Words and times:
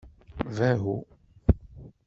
Bahu 0.55 0.95